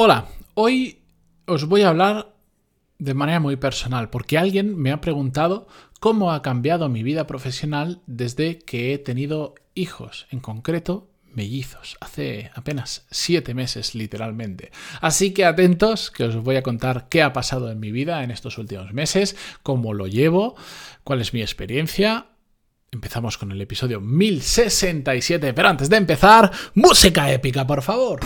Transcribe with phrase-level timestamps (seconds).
[0.00, 1.00] Hola, hoy
[1.46, 2.32] os voy a hablar
[3.00, 5.66] de manera muy personal, porque alguien me ha preguntado
[5.98, 12.52] cómo ha cambiado mi vida profesional desde que he tenido hijos, en concreto mellizos, hace
[12.54, 14.70] apenas siete meses literalmente.
[15.00, 18.30] Así que atentos, que os voy a contar qué ha pasado en mi vida en
[18.30, 19.34] estos últimos meses,
[19.64, 20.54] cómo lo llevo,
[21.02, 22.28] cuál es mi experiencia.
[22.92, 28.20] Empezamos con el episodio 1067, pero antes de empezar, música épica, por favor.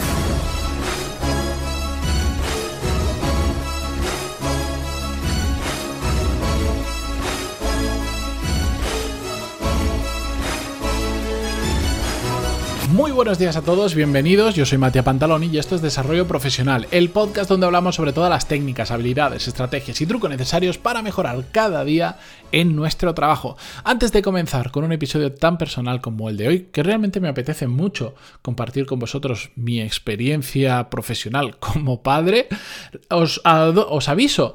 [13.02, 14.54] Muy buenos días a todos, bienvenidos.
[14.54, 18.30] Yo soy Matías Pantaloni y esto es Desarrollo Profesional, el podcast donde hablamos sobre todas
[18.30, 22.18] las técnicas, habilidades, estrategias y trucos necesarios para mejorar cada día
[22.52, 23.56] en nuestro trabajo.
[23.82, 27.26] Antes de comenzar con un episodio tan personal como el de hoy, que realmente me
[27.26, 32.46] apetece mucho compartir con vosotros mi experiencia profesional como padre,
[33.10, 34.54] os, os aviso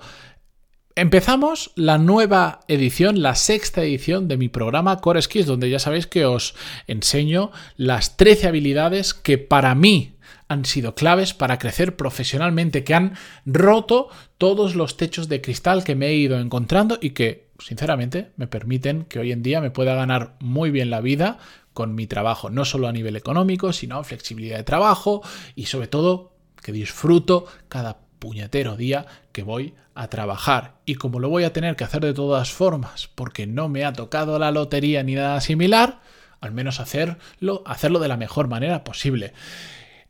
[0.98, 6.08] Empezamos la nueva edición, la sexta edición de mi programa Core Skills, donde ya sabéis
[6.08, 6.56] que os
[6.88, 10.16] enseño las 13 habilidades que para mí
[10.48, 13.14] han sido claves para crecer profesionalmente, que han
[13.46, 18.48] roto todos los techos de cristal que me he ido encontrando y que, sinceramente, me
[18.48, 21.38] permiten que hoy en día me pueda ganar muy bien la vida
[21.76, 25.22] con mi trabajo, no solo a nivel económico, sino flexibilidad de trabajo
[25.54, 30.76] y sobre todo que disfruto cada puñetero día que voy a trabajar.
[30.86, 33.94] Y como lo voy a tener que hacer de todas formas, porque no me ha
[33.94, 36.00] tocado la lotería ni nada similar,
[36.40, 39.34] al menos hacerlo, hacerlo de la mejor manera posible.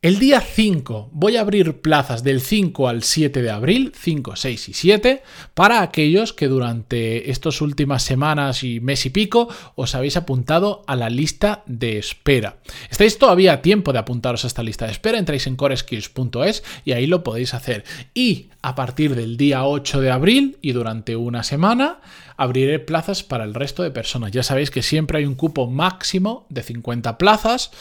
[0.03, 4.69] El día 5 voy a abrir plazas del 5 al 7 de abril, 5, 6
[4.69, 5.23] y 7,
[5.55, 10.95] para aquellos que durante estas últimas semanas y mes y pico os habéis apuntado a
[10.95, 12.57] la lista de espera.
[12.91, 16.91] Estáis todavía a tiempo de apuntaros a esta lista de espera, entráis en coreskills.es y
[16.91, 17.83] ahí lo podéis hacer.
[18.13, 22.01] Y a partir del día 8 de abril y durante una semana
[22.37, 24.31] abriré plazas para el resto de personas.
[24.31, 27.71] Ya sabéis que siempre hay un cupo máximo de 50 plazas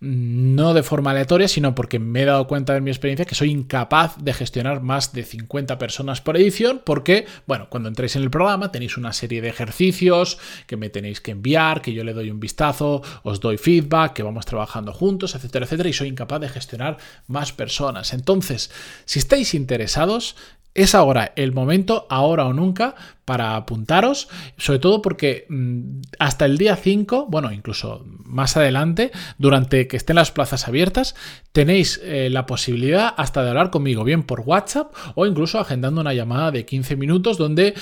[0.00, 3.50] no de forma aleatoria, sino porque me he dado cuenta de mi experiencia que soy
[3.50, 8.30] incapaz de gestionar más de 50 personas por edición, porque, bueno, cuando entréis en el
[8.30, 12.30] programa tenéis una serie de ejercicios que me tenéis que enviar, que yo le doy
[12.30, 16.48] un vistazo, os doy feedback, que vamos trabajando juntos, etcétera, etcétera, y soy incapaz de
[16.48, 18.12] gestionar más personas.
[18.12, 18.70] Entonces,
[19.04, 20.36] si estáis interesados,
[20.78, 22.94] es ahora el momento, ahora o nunca,
[23.24, 29.86] para apuntaros, sobre todo porque mm, hasta el día 5, bueno, incluso más adelante, durante
[29.86, 31.14] que estén las plazas abiertas,
[31.52, 36.14] tenéis eh, la posibilidad hasta de hablar conmigo, bien por WhatsApp o incluso agendando una
[36.14, 37.74] llamada de 15 minutos donde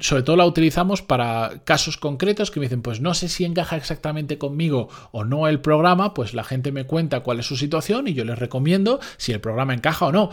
[0.00, 3.76] sobre todo la utilizamos para casos concretos que me dicen, pues no sé si encaja
[3.76, 8.08] exactamente conmigo o no el programa, pues la gente me cuenta cuál es su situación
[8.08, 10.30] y yo les recomiendo si el programa encaja o no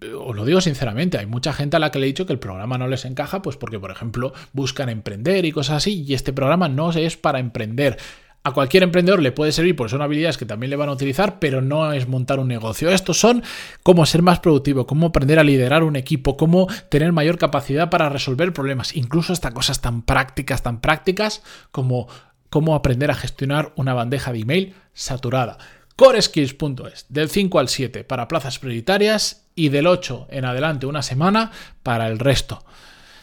[0.00, 2.38] os lo digo sinceramente, hay mucha gente a la que le he dicho que el
[2.38, 6.32] programa no les encaja, pues porque, por ejemplo, buscan emprender y cosas así, y este
[6.32, 7.98] programa no es para emprender.
[8.44, 11.40] A cualquier emprendedor le puede servir porque son habilidades que también le van a utilizar,
[11.40, 12.88] pero no es montar un negocio.
[12.88, 13.42] Estos son
[13.82, 18.08] cómo ser más productivo, cómo aprender a liderar un equipo, cómo tener mayor capacidad para
[18.08, 21.42] resolver problemas, incluso hasta cosas tan prácticas, tan prácticas
[21.72, 22.08] como
[22.48, 25.58] cómo aprender a gestionar una bandeja de email saturada
[25.98, 31.50] coreskills.es, del 5 al 7 para plazas prioritarias y del 8 en adelante una semana
[31.82, 32.64] para el resto.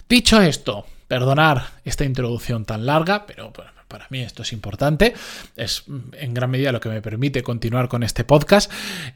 [0.10, 3.54] Dicho esto, perdonar esta introducción tan larga, pero
[3.96, 5.14] para mí esto es importante,
[5.56, 5.86] es
[6.20, 8.70] en gran medida lo que me permite continuar con este podcast.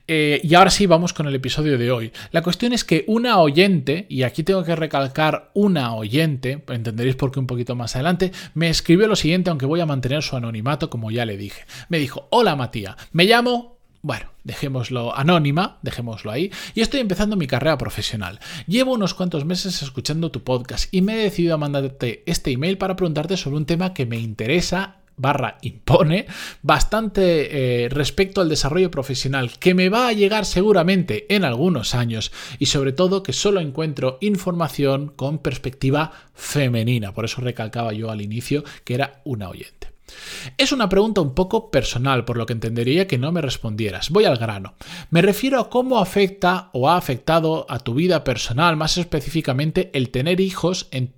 [0.07, 2.13] Eh, y ahora sí, vamos con el episodio de hoy.
[2.31, 7.29] La cuestión es que una oyente, y aquí tengo que recalcar una oyente, entenderéis por
[7.29, 10.89] qué un poquito más adelante, me escribió lo siguiente, aunque voy a mantener su anonimato
[10.89, 11.65] como ya le dije.
[11.89, 17.47] Me dijo, hola Matías, me llamo bueno, dejémoslo anónima, dejémoslo ahí, y estoy empezando mi
[17.47, 18.39] carrera profesional.
[18.67, 22.77] Llevo unos cuantos meses escuchando tu podcast y me he decidido a mandarte este email
[22.77, 26.27] para preguntarte sobre un tema que me interesa barra impone
[26.61, 32.31] bastante eh, respecto al desarrollo profesional que me va a llegar seguramente en algunos años
[32.57, 37.13] y sobre todo que solo encuentro información con perspectiva femenina.
[37.13, 39.88] Por eso recalcaba yo al inicio que era una oyente.
[40.57, 44.09] Es una pregunta un poco personal, por lo que entendería que no me respondieras.
[44.09, 44.75] Voy al grano.
[45.09, 50.09] Me refiero a cómo afecta o ha afectado a tu vida personal, más específicamente el
[50.09, 51.13] tener hijos en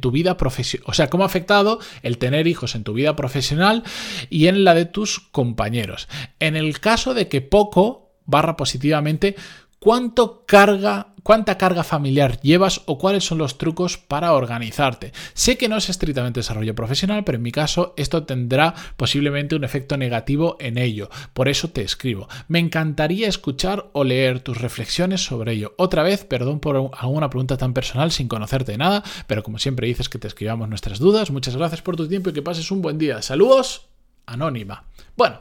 [0.00, 3.82] tu vida profesional, o sea, cómo ha afectado el tener hijos en tu vida profesional
[4.30, 6.08] y en la de tus compañeros.
[6.40, 9.36] En el caso de que poco barra positivamente,
[9.84, 15.12] ¿cuánto carga cuánta carga familiar llevas o cuáles son los trucos para organizarte.
[15.32, 19.64] Sé que no es estrictamente desarrollo profesional, pero en mi caso esto tendrá posiblemente un
[19.64, 21.08] efecto negativo en ello.
[21.32, 22.28] Por eso te escribo.
[22.48, 25.74] Me encantaría escuchar o leer tus reflexiones sobre ello.
[25.78, 29.86] Otra vez, perdón por alguna pregunta tan personal sin conocerte de nada, pero como siempre
[29.86, 31.30] dices que te escribamos nuestras dudas.
[31.30, 33.22] Muchas gracias por tu tiempo y que pases un buen día.
[33.22, 33.86] Saludos,
[34.26, 34.84] anónima.
[35.16, 35.40] Bueno,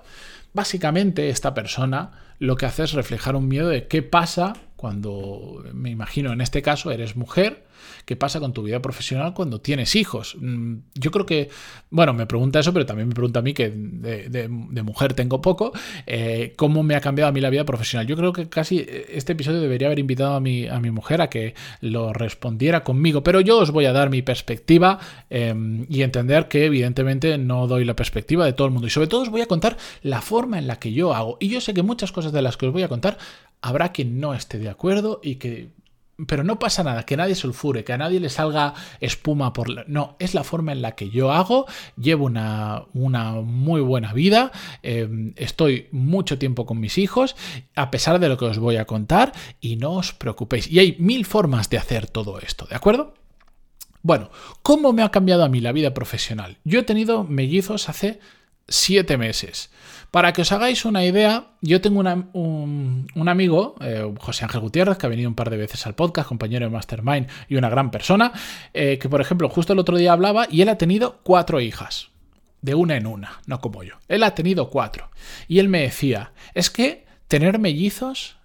[0.53, 4.53] básicamente esta persona lo que hace es reflejar un miedo de qué pasa
[4.83, 7.63] cuando, me imagino en este caso, eres mujer,
[8.03, 10.35] ¿qué pasa con tu vida profesional cuando tienes hijos?
[10.37, 11.47] Mm, yo creo que,
[11.89, 14.49] bueno, me pregunta eso, pero también me pregunta a mí, que de,
[14.83, 15.71] mujer tengo poco,
[16.05, 18.07] eh, ¿cómo me ha cambiado a mí la vida profesional?
[18.07, 21.21] Yo creo que casi eh, este episodio debería haber invitado a mi, a mi mujer
[21.21, 24.99] a que lo respondiera conmigo, pero yo os voy a dar mi perspectiva
[25.29, 29.07] em, y entender que evidentemente no doy la perspectiva de todo el mundo y sobre
[29.07, 31.37] todo os voy a contar la forma en la que yo hago.
[31.39, 33.17] Y yo sé que muchas cosas de las que os voy a contar
[33.63, 35.71] habrá quien no esté de acuerdo y que...
[36.27, 39.67] Pero no pasa nada, que nadie sulfure, que a nadie le salga espuma por...
[39.67, 39.83] La...
[39.87, 41.65] No, es la forma en la que yo hago,
[41.97, 44.51] llevo una, una muy buena vida,
[44.83, 47.35] em, estoy mucho tiempo con mis hijos,
[47.75, 50.69] a pesar de lo que os voy a contar, y no os preocupéis.
[50.69, 53.15] Y hay mil formas de hacer todo esto, ¿de acuerdo?
[54.03, 54.29] Bueno,
[54.61, 56.57] ¿cómo me ha cambiado a mí la vida profesional?
[56.63, 58.19] Yo he tenido mellizos hace
[58.67, 59.69] siete meses.
[60.11, 65.07] Para que os hagáis una idea, yo tengo un, amigo, eh, José Ángel Gutiérrez, que
[65.07, 68.31] ha venido un par de veces al podcast, compañero de Mastermind y una gran persona,
[68.73, 72.09] eh, que por ejemplo justo el otro día hablaba y él ha tenido cuatro hijas,
[72.61, 73.95] de una en una, no como yo.
[74.07, 75.09] Él ha tenido cuatro.
[75.47, 78.37] Y él me decía, es que tener mellizos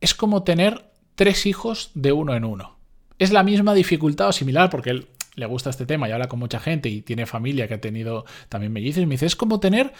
[0.00, 2.76] es como tener tres hijos de uno en uno.
[3.18, 6.38] Es la misma dificultad o similar porque él le gusta este tema y habla con
[6.38, 9.06] mucha gente y tiene familia que ha tenido también mellizos.
[9.06, 9.92] Me dice, es como tener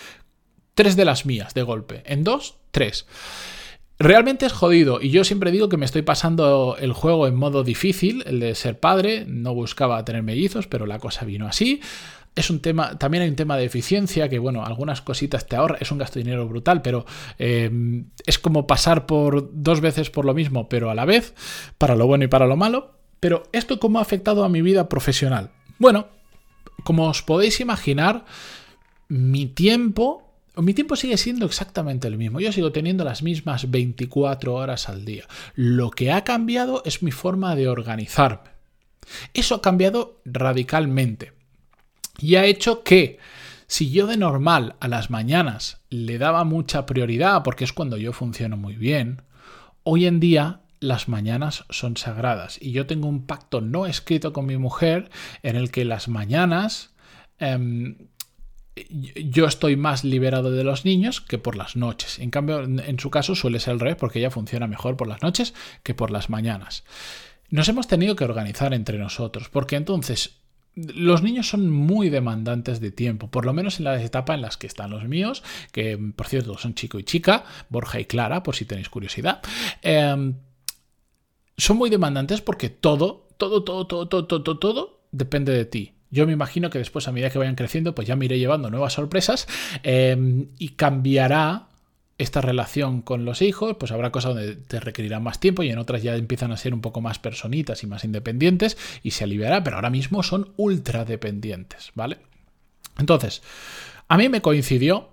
[0.75, 2.03] tres de las mías de golpe.
[2.06, 3.06] En dos, tres.
[3.99, 7.65] Realmente es jodido y yo siempre digo que me estoy pasando el juego en modo
[7.65, 11.81] difícil, el de ser padre, no buscaba tener mellizos, pero la cosa vino así.
[12.35, 15.79] Es un tema, también hay un tema de eficiencia que, bueno, algunas cositas te ahorra,
[15.81, 17.06] es un gasto de dinero brutal, pero
[17.39, 17.71] eh,
[18.27, 21.35] es como pasar por dos veces por lo mismo, pero a la vez,
[21.79, 22.95] para lo bueno y para lo malo.
[23.21, 25.51] Pero esto cómo ha afectado a mi vida profesional.
[25.79, 26.09] Bueno,
[26.85, 28.25] como os podéis imaginar,
[29.09, 30.27] mi tiempo
[30.63, 32.41] mi tiempo sigue siendo exactamente el mismo.
[32.41, 35.25] Yo sigo teniendo las mismas 24 horas al día.
[35.55, 38.51] Lo que ha cambiado es mi forma de organizarme.
[39.35, 41.33] Eso ha cambiado radicalmente.
[42.19, 43.19] Y ha hecho que
[43.67, 48.15] si yo de normal a las mañanas le daba mucha prioridad porque es cuando yo
[48.15, 49.23] funciono muy bien,
[49.83, 54.46] hoy en día las mañanas son sagradas y yo tengo un pacto no escrito con
[54.46, 55.11] mi mujer
[55.43, 56.94] en el que las mañanas
[57.38, 57.96] em,
[58.90, 62.19] yo estoy más liberado de los niños que por las noches.
[62.19, 65.23] En cambio, en su caso suele ser el revés porque ella funciona mejor por las
[65.23, 66.84] noches que por las mañanas.
[67.49, 70.40] Nos hemos tenido que organizar entre nosotros porque entonces
[70.76, 74.58] los niños son muy demandantes de tiempo, por lo menos en la etapa en las
[74.58, 78.55] que están los míos, que por cierto son chico y chica, Borja y Clara, por
[78.55, 79.40] si tenéis curiosidad.
[79.81, 80.34] Em,
[81.56, 85.93] son muy demandantes porque todo, todo, todo, todo, todo, todo, todo depende de ti.
[86.11, 88.70] Yo me imagino que después, a medida que vayan creciendo, pues ya me iré llevando
[88.70, 89.49] nuevas sorpresas
[89.82, 91.69] em, y cambiará
[92.19, 95.79] esta relación con los hijos, pues habrá cosas donde te requerirán más tiempo y en
[95.79, 99.62] otras ya empiezan a ser un poco más personitas y más independientes y se aliviará,
[99.62, 102.19] pero ahora mismo son ultra dependientes, ¿vale?
[102.99, 103.43] Entonces,
[104.08, 105.11] a mí me coincidió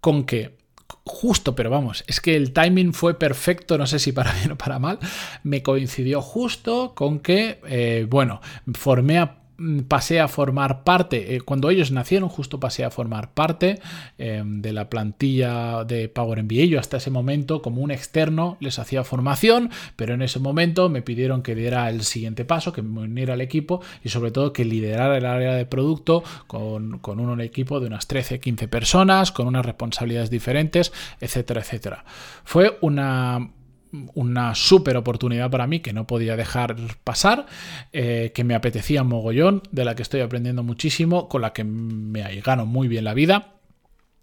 [0.00, 0.56] con que
[1.04, 4.58] justo, pero vamos, es que el timing fue perfecto, no sé si para bien o
[4.58, 4.98] para mal,
[5.42, 8.40] me coincidió justo con que, eh, bueno,
[8.74, 9.43] formé a
[9.88, 13.80] pasé a formar parte, eh, cuando ellos nacieron, justo pasé a formar parte
[14.18, 16.66] em, de la plantilla de Power MBA.
[16.66, 21.02] Yo hasta ese momento, como un externo, les hacía formación, pero en ese momento me
[21.02, 24.64] pidieron que diera el siguiente paso, que me uniera al equipo y sobre todo que
[24.64, 29.46] liderara el área de producto con, con un equipo de unas 13, 15 personas, con
[29.46, 32.04] unas responsabilidades diferentes, etcétera, etcétera.
[32.44, 33.50] Fue una
[34.14, 37.46] una súper oportunidad para mí que no podía dejar pasar,
[37.92, 42.40] eh, que me apetecía mogollón, de la que estoy aprendiendo muchísimo, con la que me
[42.40, 43.54] gano muy bien la vida.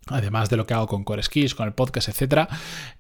[0.08, 2.50] Además de lo que hago con Core Skills, con el podcast, etc.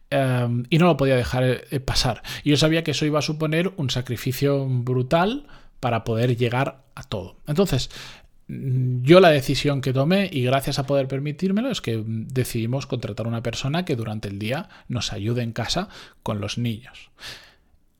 [0.10, 2.22] Em, y no lo podía dejar eh, pasar.
[2.44, 5.48] Y yo sabía que eso iba a suponer un sacrificio brutal
[5.80, 7.38] para poder llegar a todo.
[7.48, 7.90] Entonces,
[9.01, 13.29] yo la decisión que tomé, y gracias a poder permitírmelo, es que decidimos contratar a
[13.29, 15.88] una persona que durante el día nos ayude en casa
[16.22, 17.12] con los niños.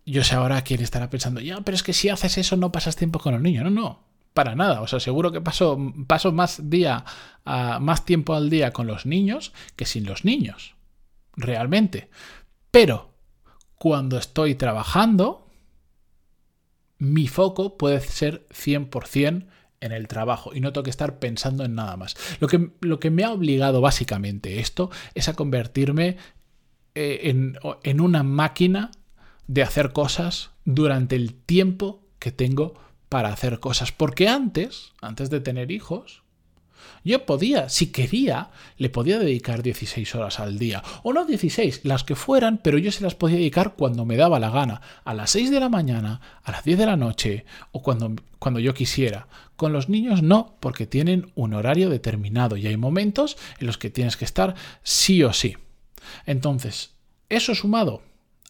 [0.06, 2.96] Yo sé ahora quién estará pensando, ya, pero es que si haces eso no pasas
[2.96, 3.64] tiempo con los niños.
[3.64, 4.04] No, no,
[4.34, 4.82] para nada.
[4.82, 7.06] O sea, seguro que paso, paso más, día,
[7.46, 10.76] más tiempo al día con los niños que sin los niños.
[11.38, 12.10] Realmente.
[12.72, 13.14] Pero
[13.76, 15.48] cuando estoy trabajando,
[16.98, 19.46] mi foco puede ser 100%
[19.82, 22.16] en el trabajo y no tengo que estar pensando en nada más.
[22.40, 26.18] Lo que, lo que me ha obligado básicamente esto es a convertirme
[26.96, 28.92] eh, en, en una máquina
[29.48, 32.76] de hacer cosas durante el tiempo que tengo
[33.10, 33.92] para hacer cosas.
[33.92, 36.24] Porque antes, antes de tener hijos,
[37.04, 40.84] yo podía, si quería, le podía dedicar 16 horas al día.
[41.04, 44.40] O no 16, las que fueran, pero yo se las podía dedicar cuando me daba
[44.40, 44.82] la gana.
[45.04, 48.60] A las 6 de la mañana, a las 10 de la noche o cuando, cuando
[48.60, 49.28] yo quisiera.
[49.56, 53.90] Con los niños no, porque tienen un horario determinado y hay momentos en los que
[53.90, 55.58] tienes que estar sí o sí.
[56.26, 56.92] Entonces,
[57.30, 58.02] eso sumado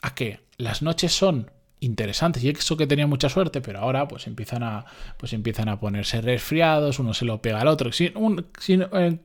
[0.01, 4.27] a que las noches son interesantes y eso que tenía mucha suerte, pero ahora pues
[4.27, 4.85] empiezan a,
[5.17, 8.13] pues empiezan a ponerse resfriados, uno se lo pega al otro, si,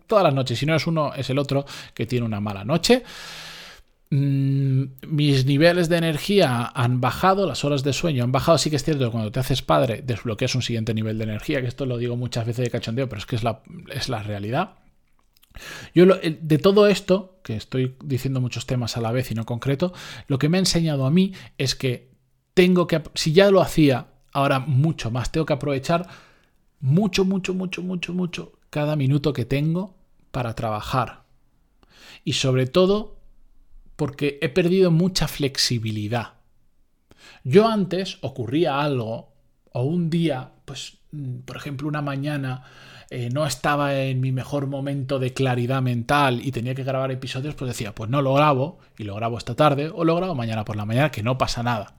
[0.07, 3.05] todas las noches, si no es uno, es el otro que tiene una mala noche.
[4.09, 8.57] Mm, mis niveles de energía han bajado, las horas de sueño han bajado.
[8.57, 11.61] Sí que es cierto que cuando te haces padre desbloqueas un siguiente nivel de energía,
[11.61, 14.23] que esto lo digo muchas veces de cachondeo, pero es que es la, es la
[14.23, 14.77] realidad.
[15.95, 19.93] Yo de todo esto, que estoy diciendo muchos temas a la vez y no concreto,
[20.29, 22.16] lo que me ha enseñado a mí es que
[22.57, 26.09] tengo que, si ya lo hacía, ahora mucho más, tengo que aprovechar
[26.81, 29.95] mucho, mucho, mucho, mucho, mucho cada minuto que tengo
[30.31, 31.25] para trabajar.
[32.25, 33.19] Y sobre todo
[33.95, 36.33] porque he perdido mucha flexibilidad.
[37.45, 39.35] Yo antes ocurría algo,
[39.73, 42.63] o un día, pues, mm, por ejemplo, una mañana,
[43.11, 47.55] eh, no estaba en mi mejor momento de claridad mental y tenía que grabar episodios,
[47.55, 50.65] pues decía, pues no lo grabo y lo grabo esta tarde o lo grabo mañana
[50.65, 51.97] por la mañana, que no pasa nada.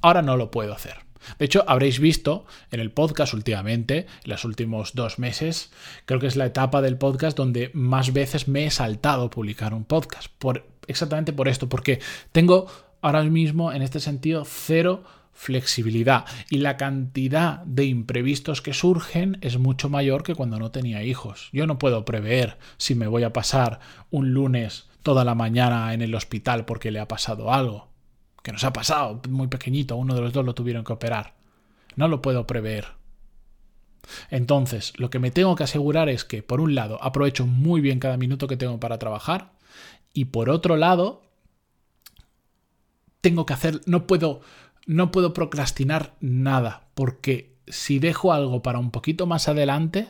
[0.00, 1.08] Ahora no lo puedo hacer.
[1.38, 5.70] De hecho, habréis visto en el podcast últimamente, en los últimos dos meses,
[6.06, 9.84] creo que es la etapa del podcast donde más veces me he saltado publicar un
[9.84, 10.28] podcast.
[10.38, 12.00] Por, exactamente por esto, porque
[12.32, 12.66] tengo
[13.00, 19.56] ahora mismo en este sentido cero flexibilidad y la cantidad de imprevistos que surgen es
[19.56, 21.48] mucho mayor que cuando no tenía hijos.
[21.52, 23.78] Yo no puedo prever si me voy a pasar
[24.10, 27.88] un lunes toda la mañana en el hospital porque le ha pasado algo
[28.48, 31.34] que nos ha pasado, muy pequeñito, uno de los dos lo tuvieron que operar.
[31.96, 32.86] No lo puedo prever.
[34.30, 38.00] Entonces, lo que me tengo que asegurar es que, por un lado, aprovecho muy bien
[38.00, 39.52] cada minuto que tengo para trabajar
[40.14, 41.20] y por otro lado,
[43.20, 44.40] tengo que hacer, no puedo,
[44.86, 50.08] no puedo procrastinar nada, porque si dejo algo para un poquito más adelante,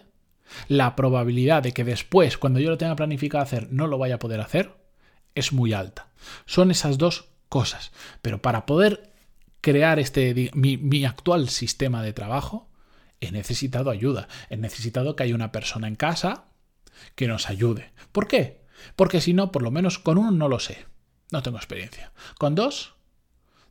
[0.68, 4.20] la probabilidad de que después, cuando yo lo tenga planificado hacer, no lo vaya a
[4.20, 4.76] poder hacer,
[5.34, 6.06] es muy alta.
[6.46, 7.92] Son esas dos cosas.
[8.22, 9.12] Pero para poder
[9.60, 12.68] crear este, mi, actual sistema de trabajo,
[13.20, 14.28] he necesitado ayuda.
[14.50, 16.44] He necesitado que haya una persona en casa
[17.14, 17.92] que nos ayude.
[18.12, 18.62] ¿Por qué?
[18.96, 20.86] Porque si no, por lo menos con uno no lo sé.
[21.30, 22.12] No tengo experiencia.
[22.38, 22.94] Con dos,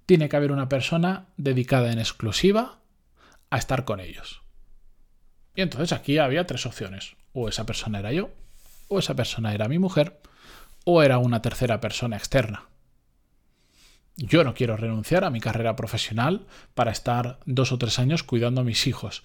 [0.05, 2.79] tiene que haber una persona dedicada en exclusiva
[3.50, 4.41] a estar con ellos.
[5.55, 7.15] Y entonces aquí había tres opciones.
[7.34, 8.29] O esa persona era yo,
[8.88, 10.22] o esa persona era mi mujer,
[10.86, 12.67] o era una tercera persona externa.
[14.17, 18.62] Yo no quiero renunciar a mi carrera profesional para estar dos o tres años cuidando
[18.62, 19.24] a mis hijos.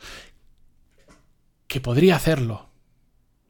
[1.67, 2.69] Que podría hacerlo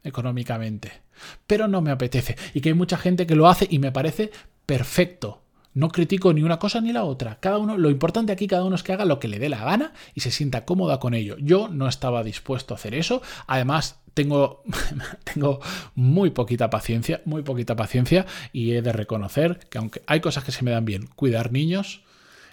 [0.05, 1.03] económicamente,
[1.49, 2.37] pero no me apetece.
[2.55, 4.31] Y que hay mucha gente que lo hace y me parece
[4.67, 5.43] perfecto.
[5.75, 7.41] No critico ni una cosa ni la otra.
[7.41, 9.65] Cada uno, lo importante aquí, cada uno es que haga lo que le dé la
[9.65, 11.37] gana y se sienta cómoda con ello.
[11.39, 13.23] Yo no estaba dispuesto a hacer eso.
[13.49, 14.63] Además, tengo,
[15.35, 15.61] tengo
[15.95, 20.53] muy poquita paciencia, muy poquita paciencia y he de reconocer que aunque hay cosas que
[20.53, 22.03] se me dan bien, cuidar niños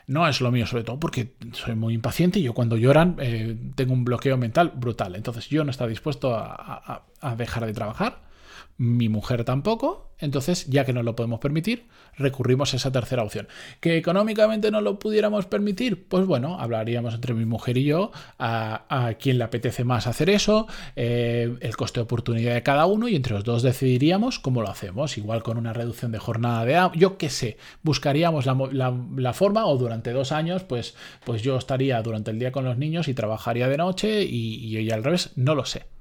[0.08, 3.56] no es lo mío, sobre todo porque soy muy impaciente y yo cuando lloran eh,
[3.76, 5.16] tengo un bloqueo mental brutal.
[5.16, 8.29] Entonces yo no estaba dispuesto a dejar de trabajar
[8.80, 13.50] mi mujer tampoco, entonces ya que no lo podemos permitir, recurrimos a esa tercera opción.
[13.82, 16.08] ¿Que económicamente no lo pudiéramos permitir?
[16.08, 20.30] Pues bueno, hablaríamos entre mi mujer y yo a, a quién le apetece más hacer
[20.30, 24.62] eso, eh, el coste de oportunidad de cada uno y entre los dos decidiríamos cómo
[24.62, 26.98] lo hacemos, igual con una reducción de jornada de...
[26.98, 30.96] Yo qué sé, buscaríamos la, forma o durante dos años, pues,
[31.26, 34.78] pues yo estaría durante el día con los niños y trabajaría de noche y, y
[34.78, 35.99] ella al revés, no lo sé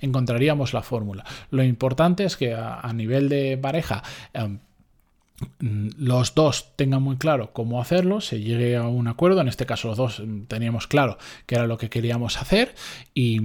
[0.00, 1.24] encontraríamos la fórmula.
[1.50, 4.58] Lo importante es que a, nivel de pareja em,
[5.60, 9.88] los dos tengan muy claro cómo hacerlo, se llegue a un acuerdo, en este caso
[9.88, 12.74] los dos em, teníamos claro qué era lo que queríamos hacer
[13.14, 13.40] y,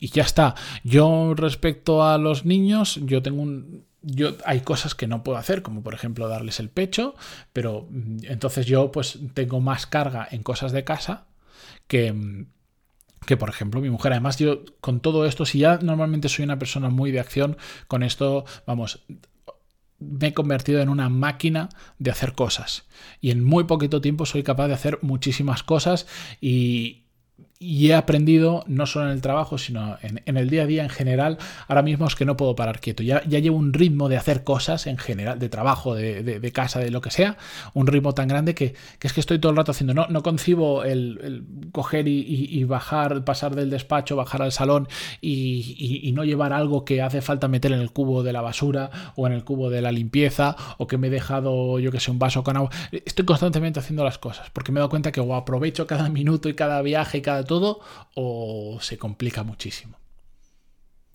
[0.00, 0.54] y, ya está.
[0.82, 3.86] Yo respecto a los niños, yo tengo un...
[4.00, 7.14] Yo, hay cosas que no puedo hacer, como por ejemplo darles el pecho,
[7.52, 11.26] pero mm, entonces yo pues tengo más carga en cosas de casa
[11.88, 12.46] que,
[13.26, 14.12] que por ejemplo mi mujer.
[14.12, 17.56] Además, yo con todo esto, si ya normalmente soy una persona muy de acción,
[17.86, 19.04] con esto, vamos,
[19.98, 22.86] me he convertido en una máquina de hacer cosas.
[23.20, 26.06] Y en muy poquito tiempo soy capaz de hacer muchísimas cosas
[26.40, 27.07] y,
[27.60, 30.90] y he aprendido, no solo en el trabajo, sino en, el día a día en
[30.90, 33.02] general, ahora mismo es que no puedo parar quieto.
[33.02, 36.92] Ya, ya llevo un ritmo de hacer cosas en general, de trabajo, de, casa, de
[36.92, 37.36] lo que sea,
[37.74, 39.92] un ritmo tan grande que, es que estoy todo el rato haciendo.
[39.92, 44.86] No, no concibo el, coger y, bajar, pasar del despacho, bajar al salón
[45.20, 49.26] y, no llevar algo que hace falta meter en el cubo de la basura o
[49.26, 52.18] en el cubo de la limpieza o que me he dejado, yo que sé, un
[52.18, 52.70] vaso con agua.
[52.92, 56.48] Estoy constantemente haciendo las cosas porque me he dado cuenta que o aprovecho cada minuto
[56.48, 57.80] y cada viaje y cada todo
[58.14, 59.98] o se complica muchísimo.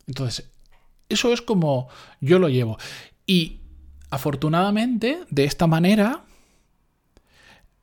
[0.06, 0.52] Entonces,
[1.08, 1.88] eso es como
[2.20, 2.78] yo lo llevo.
[3.26, 3.62] Y
[4.10, 6.26] afortunadamente, de esta manera,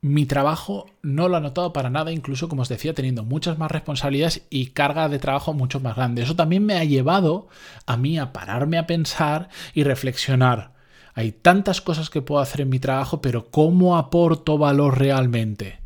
[0.01, 3.71] mi trabajo no lo ha notado para nada, incluso como os decía, teniendo muchas más
[3.71, 6.23] responsabilidades y carga de trabajo mucho más grande.
[6.23, 7.47] Eso también me ha llevado
[7.85, 10.73] a mí a pararme a pensar y reflexionar.
[11.13, 15.79] Hay tantas cosas que puedo hacer en mi trabajo, pero ¿cómo aporto valor realmente?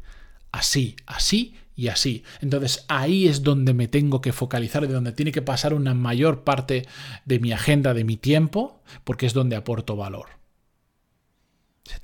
[0.52, 2.24] Así, así y así.
[2.42, 6.44] Entonces ahí es donde me tengo que focalizar, de donde tiene que pasar una mayor
[6.44, 6.88] parte
[7.26, 10.28] de mi agenda, de mi tiempo, porque es donde aporto valor.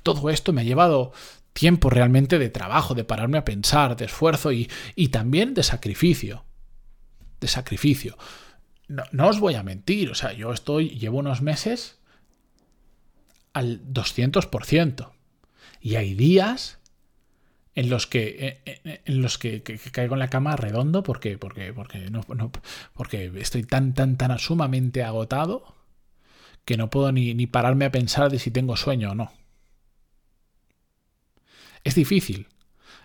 [0.03, 1.13] Todo esto me ha llevado
[1.53, 4.67] tiempo realmente de trabajo, de pararme a pensar, de esfuerzo y,
[5.09, 6.43] también de sacrificio.
[7.39, 8.17] De sacrificio.
[8.87, 11.99] No, no, os voy a mentir, o sea, yo estoy, llevo unos meses
[13.53, 15.11] al 200%.
[15.79, 16.80] Y hay días
[17.75, 21.73] en los que, eh, eh, en los que, caigo en la cama redondo porque, porque,
[21.73, 22.21] porque, no,
[22.93, 25.75] porque estoy tan, tan, tan sumamente agotado
[26.65, 29.31] que no puedo ni, ni pararme a pensar de si tengo sueño o no.
[31.83, 32.47] Es difícil,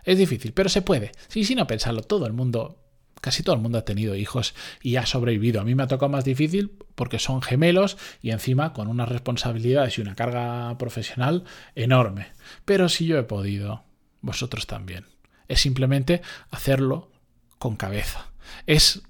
[0.05, 1.13] es difícil, pero se puede.
[1.29, 2.03] Sí, sí, no pensarlo.
[2.03, 2.79] Todo el mundo,
[3.21, 5.61] casi todo el mundo ha tenido hijos y ha sobrevivido.
[5.61, 9.97] A mí me ha tocado más difícil porque son gemelos y encima con unas responsabilidades
[9.97, 11.45] y una carga profesional
[11.75, 12.29] enorme.
[12.65, 13.86] Pero si yo he podido,
[14.27, 15.07] vosotros también.
[15.49, 17.11] Es simplemente hacerlo
[17.59, 18.27] con cabeza.
[18.67, 19.03] Es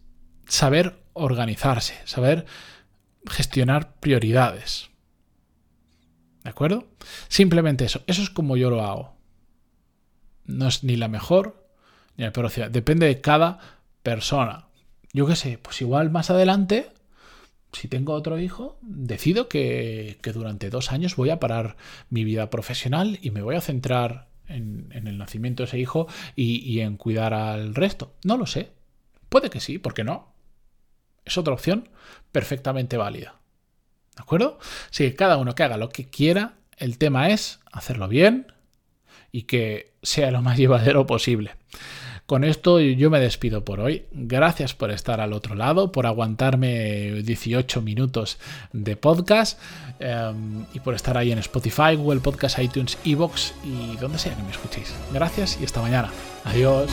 [0.47, 2.47] saber organizarse, saber
[3.27, 4.91] gestionar prioridades.
[6.45, 6.87] ¿De acuerdo?
[7.29, 8.03] Simplemente eso.
[8.07, 9.17] Eso es como yo lo hago.
[10.45, 11.67] No es ni la mejor
[12.17, 13.59] ni la peor Depende de cada
[14.03, 14.69] persona.
[15.13, 16.91] Yo qué sé, pues igual más adelante,
[17.73, 21.77] si tengo otro hijo, decido que, que durante dos años voy a parar
[22.11, 26.81] mi vida profesional y me voy a centrar en, el nacimiento de ese hijo y,
[26.81, 28.15] en cuidar al resto.
[28.25, 28.73] No lo sé.
[29.29, 30.33] Puede que sí, ¿por qué no?
[31.25, 31.89] Es otra opción
[32.33, 33.37] perfectamente válida.
[34.15, 34.59] ¿De acuerdo?
[34.91, 38.53] Sí, cada uno que haga lo que quiera, el tema es hacerlo bien
[39.33, 41.53] y que sea lo más llevadero posible.
[42.27, 44.05] Con esto yo me despido por hoy.
[44.11, 48.39] Gracias por estar al otro lado, por aguantarme 18 minutos
[48.73, 49.61] de podcast
[50.01, 54.43] em, y por estar ahí en Spotify, Google Podcast, iTunes, Evox y donde sea que
[54.43, 54.93] me escuchéis.
[55.13, 56.11] Gracias y hasta mañana.
[56.45, 56.91] Adiós.